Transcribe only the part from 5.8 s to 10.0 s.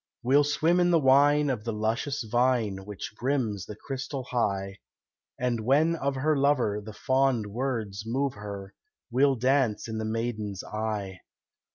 of her lover the fond words move her, We'll dance in